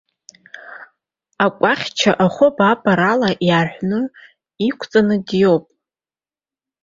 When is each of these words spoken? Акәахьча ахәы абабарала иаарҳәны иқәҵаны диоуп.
Акәахьча 1.45 2.11
ахәы 2.25 2.47
абабарала 2.49 3.29
иаарҳәны 3.47 3.99
иқәҵаны 4.67 5.15
диоуп. 5.27 5.65